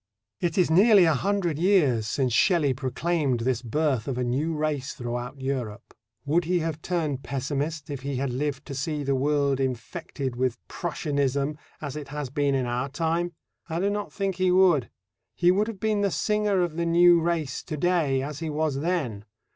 [0.39, 4.93] It is nearly a hundred years since Shelley proclaimed this birth of a new race
[4.95, 5.93] throughout Europe.
[6.25, 10.57] Would he have turned pessimist if he had lived to see the world infected with
[10.67, 13.33] Prussianism as it has been in our time?
[13.69, 14.89] I do not think he would.
[15.35, 18.79] He would have been the singer of the new race to day as he was
[18.79, 19.23] then.